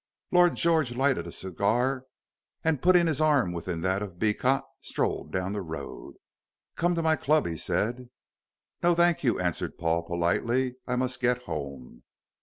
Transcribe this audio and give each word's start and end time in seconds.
Lord 0.31 0.55
George 0.55 0.95
lighted 0.95 1.27
a 1.27 1.31
cigar, 1.31 2.07
and 2.63 2.81
putting 2.81 3.05
his 3.05 3.21
arm 3.21 3.53
within 3.53 3.81
that 3.81 4.01
of 4.01 4.17
Beecot, 4.17 4.63
strolled 4.81 5.31
down 5.31 5.53
the 5.53 5.61
road. 5.61 6.15
"Come 6.75 6.95
to 6.95 7.03
my 7.03 7.15
club," 7.15 7.45
he 7.45 7.55
said. 7.55 8.09
"No, 8.81 8.95
thank 8.95 9.23
you," 9.23 9.39
answered 9.39 9.77
Paul, 9.77 10.01
politely, 10.01 10.73
"I 10.87 10.95
must 10.95 11.21
get 11.21 11.43
home." 11.43 12.01